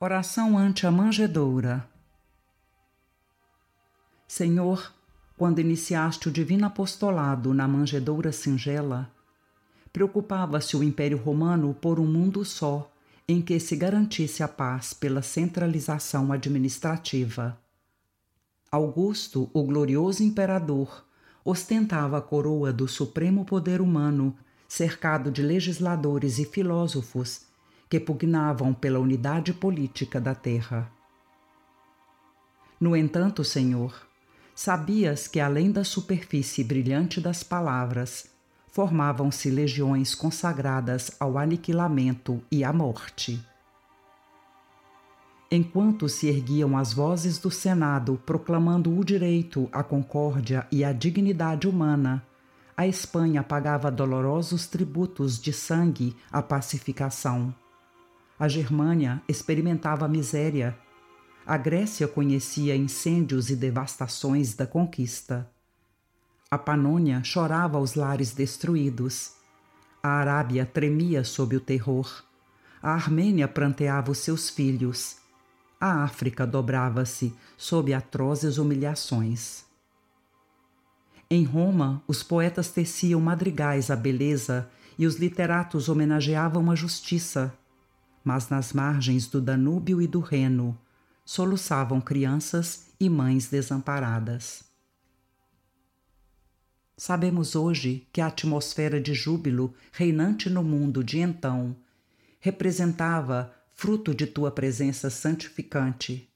[0.00, 1.88] Oração ante a manjedoura.
[4.26, 4.92] Senhor,
[5.38, 9.08] quando iniciaste o divino apostolado na manjedoura singela,
[9.92, 12.92] preocupava-se o Império Romano por um mundo só,
[13.28, 17.56] em que se garantisse a paz pela centralização administrativa.
[18.72, 21.06] Augusto, o glorioso imperador,
[21.44, 24.36] ostentava a coroa do supremo poder humano,
[24.66, 27.53] cercado de legisladores e filósofos
[27.88, 30.90] que pugnavam pela unidade política da terra.
[32.80, 33.94] No entanto, Senhor,
[34.54, 38.30] sabias que além da superfície brilhante das palavras,
[38.68, 43.40] formavam-se legiões consagradas ao aniquilamento e à morte.
[45.50, 51.68] Enquanto se erguiam as vozes do Senado proclamando o direito à concórdia e à dignidade
[51.68, 52.26] humana,
[52.76, 57.54] a Espanha pagava dolorosos tributos de sangue à pacificação.
[58.38, 60.76] A Germânia experimentava miséria.
[61.46, 65.48] A Grécia conhecia incêndios e devastações da conquista.
[66.50, 69.34] A Panônia chorava os lares destruídos.
[70.02, 72.24] A Arábia tremia sob o terror.
[72.82, 75.18] A Armênia pranteava os seus filhos.
[75.80, 79.64] A África dobrava-se sob atrozes humilhações.
[81.30, 87.56] Em Roma, os poetas teciam madrigais à beleza e os literatos homenageavam a justiça
[88.24, 90.76] mas nas margens do Danúbio e do Reno
[91.24, 94.64] soluçavam crianças e mães desamparadas.
[96.96, 101.76] Sabemos hoje que a atmosfera de júbilo reinante no mundo de então
[102.40, 106.28] representava fruto de tua presença santificante.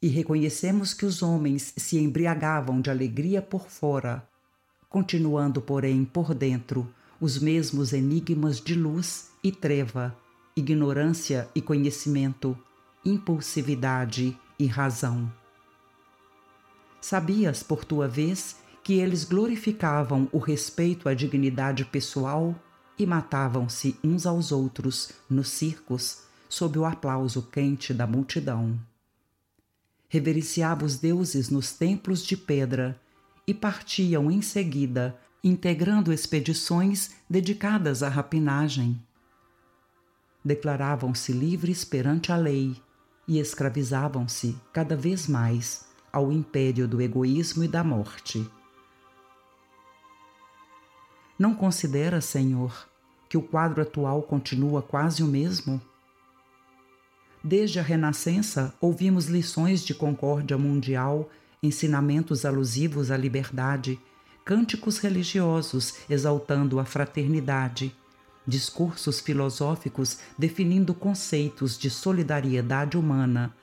[0.00, 4.26] E reconhecemos que os homens se embriagavam de alegria por fora,
[4.88, 10.16] continuando, porém, por dentro os mesmos enigmas de luz e treva
[10.54, 12.56] ignorância e conhecimento,
[13.04, 15.32] impulsividade e razão.
[17.00, 22.54] Sabias, por tua vez, que eles glorificavam o respeito à dignidade pessoal
[22.98, 28.78] e matavam-se uns aos outros nos circos sob o aplauso quente da multidão.
[30.08, 33.00] Reverenciava os deuses nos templos de pedra
[33.46, 39.02] e partiam em seguida, integrando expedições dedicadas à rapinagem
[40.44, 42.76] declaravam-se livres perante a lei
[43.26, 48.48] e escravizavam-se cada vez mais ao império do egoísmo e da morte.
[51.38, 52.86] Não considera, Senhor,
[53.28, 55.80] que o quadro atual continua quase o mesmo?
[57.42, 61.30] Desde a Renascença, ouvimos lições de concórdia mundial,
[61.62, 63.98] ensinamentos alusivos à liberdade,
[64.44, 67.96] cânticos religiosos exaltando a fraternidade
[68.46, 73.54] discursos filosóficos definindo conceitos de solidariedade humana,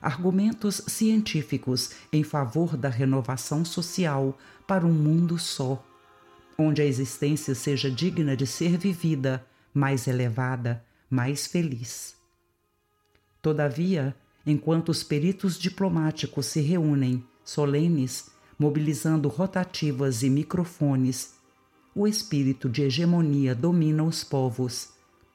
[0.00, 5.84] argumentos científicos em favor da renovação social para um mundo só,
[6.56, 12.16] onde a existência seja digna de ser vivida, mais elevada, mais feliz.
[13.40, 21.37] Todavia, enquanto os peritos diplomáticos se reúnem, solenes, mobilizando rotativas e microfones,
[21.98, 24.90] o espírito de hegemonia domina os povos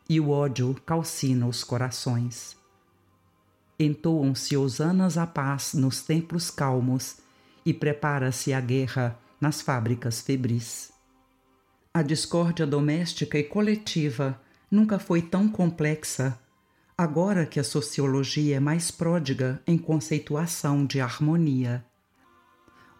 [0.08, 2.56] e o ódio calcina os corações.
[3.78, 7.18] Entoam-se hosanas à paz nos templos calmos
[7.66, 10.94] e prepara-se a guerra nas fábricas febris.
[11.94, 14.40] A discórdia doméstica e coletiva
[14.72, 16.40] nunca foi tão complexa,
[16.98, 21.84] agora que a sociologia é mais pródiga em conceituação de harmonia.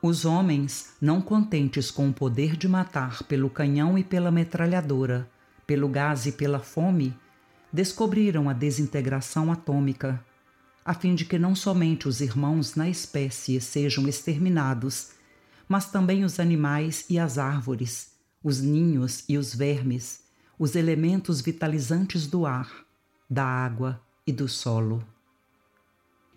[0.06, 5.32] Os homens, não contentes com o poder de matar pelo canhão e pela metralhadora,
[5.66, 7.18] pelo gás e pela fome,
[7.72, 10.22] descobriram a desintegração atômica,
[10.84, 15.12] a fim de que não somente os irmãos na espécie sejam exterminados,
[15.70, 18.12] mas também os animais e as árvores,
[18.44, 20.20] os ninhos e os vermes,
[20.60, 22.70] os elementos vitalizantes do ar,
[23.30, 25.02] da água e do solo.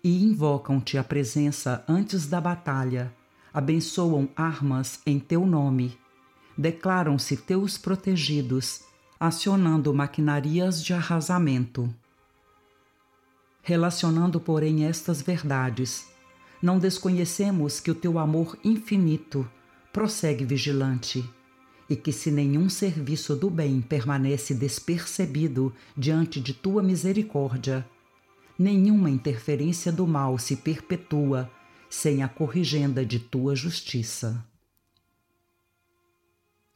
[0.01, 3.13] E invocam-te a presença antes da batalha
[3.57, 5.97] abençoam armas em teu nome,
[6.55, 8.81] declaram-se teus protegidos,
[9.19, 11.91] acionando maquinarias de arrasamento.
[13.63, 16.07] Relacionando, porém, estas verdades,
[16.61, 19.49] não desconhecemos que o teu amor infinito
[19.91, 21.27] prossegue vigilante
[21.89, 27.83] e que, se nenhum serviço do bem permanece despercebido diante de tua misericórdia,
[28.55, 31.49] nenhuma interferência do mal se perpetua
[31.89, 34.45] sem a corrigenda de tua justiça.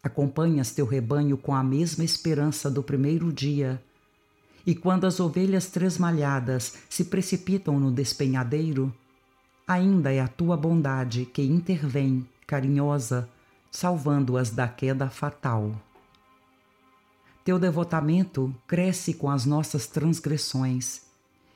[0.03, 3.81] Acompanhas teu rebanho com a mesma esperança do primeiro dia
[4.65, 8.93] E quando as ovelhas tresmalhadas se precipitam no despenhadeiro,
[9.67, 13.27] ainda é a tua bondade que intervém, carinhosa,
[13.71, 15.73] salvando-as da queda fatal.
[17.43, 21.01] Teu devotamento cresce com as nossas transgressões,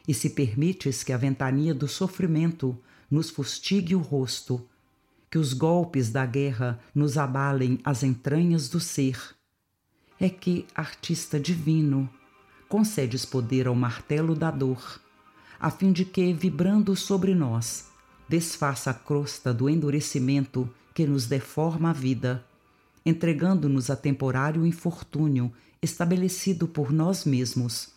[0.08, 2.76] e se permites que a ventania do sofrimento
[3.10, 4.68] nos fustigue o rosto,
[5.30, 9.20] que os golpes da guerra nos abalem as entranhas do ser,
[10.20, 12.10] é que, artista divino,
[12.70, 15.02] concedes poder ao martelo da dor,
[15.60, 17.90] a fim de que, vibrando sobre nós,
[18.28, 22.46] desfaça a crosta do endurecimento que nos deforma a vida,
[23.06, 27.90] entregando-nos a temporário infortúnio estabelecido por nós mesmos,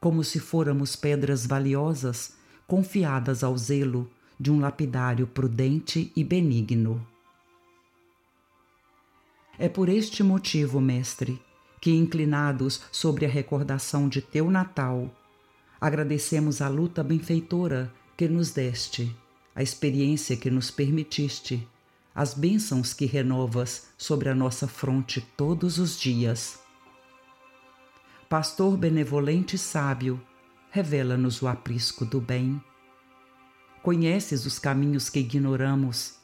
[0.00, 2.34] como se fôramos pedras valiosas
[2.66, 4.10] confiadas ao zelo
[4.42, 7.06] de um lapidário prudente e benigno.
[9.56, 11.40] É por este motivo, Mestre,
[11.80, 15.08] que, inclinados sobre a recordação de teu Natal,
[15.80, 19.14] agradecemos a luta benfeitora que nos deste,
[19.54, 21.64] a experiência que nos permitiste,
[22.12, 26.58] as bênçãos que renovas sobre a nossa fronte todos os dias.
[28.28, 30.20] Pastor benevolente e sábio,
[30.68, 32.60] revela-nos o aprisco do bem.
[33.82, 36.14] Conheces os caminhos que ignoramos,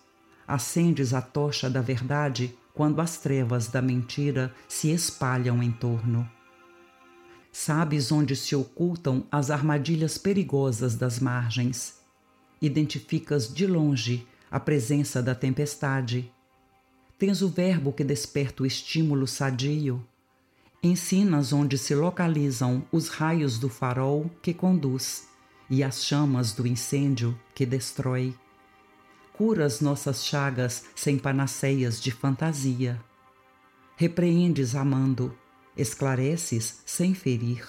[0.46, 6.30] acendes a tocha da verdade quando as trevas da mentira se espalham em torno.
[7.50, 11.98] Sabes onde se ocultam as armadilhas perigosas das margens.
[12.62, 16.32] Identificas de longe a presença da tempestade.
[17.18, 20.00] Tens o verbo que desperta o estímulo sadio.
[20.80, 25.26] Ensinas onde se localizam os raios do farol que conduz
[25.70, 28.34] e as chamas do incêndio que destrói
[29.38, 33.00] curas nossas chagas sem panaceias de fantasia.
[33.96, 35.32] Repreendes amando,
[35.76, 37.64] esclareces sem ferir.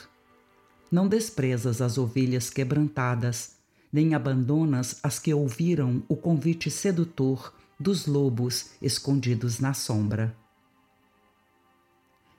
[0.92, 3.52] Não desprezas as ovelhas quebrantadas,
[3.94, 10.36] nem abandonas as que ouviram o convite sedutor dos lobos escondidos na sombra.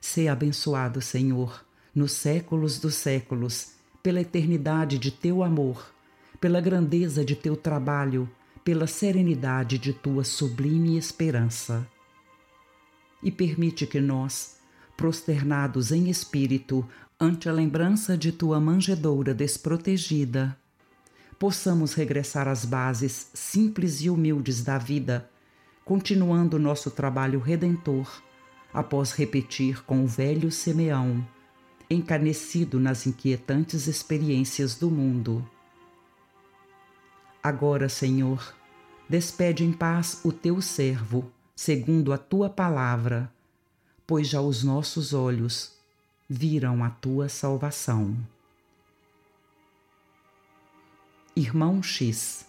[0.01, 1.65] Sê abençoado, Senhor,
[1.95, 5.93] nos séculos dos séculos, pela eternidade de teu amor,
[6.41, 8.29] pela grandeza de teu trabalho
[8.65, 11.87] pela serenidade de tua sublime esperança.
[13.23, 14.59] E permite que nós,
[14.97, 16.87] prosternados em espírito
[17.19, 20.57] ante a lembrança de tua manjedoura desprotegida,
[21.39, 25.29] possamos regressar às bases simples e humildes da vida,
[25.85, 28.23] continuando nosso trabalho redentor,
[28.73, 31.27] após repetir com o velho Simeão,
[31.91, 35.45] encanecido nas inquietantes experiências do mundo.
[37.43, 38.55] Agora, Senhor,
[39.09, 43.33] despede em paz o teu servo, segundo a tua palavra,
[44.07, 45.73] pois já os nossos olhos
[46.29, 48.17] viram a tua salvação.
[51.35, 52.47] Irmão X.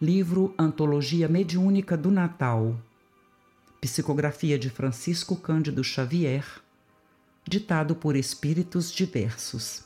[0.00, 2.74] Livro Antologia Mediúnica do Natal.
[3.82, 6.63] Psicografia de Francisco Cândido Xavier
[7.46, 9.84] Ditado por espíritos diversos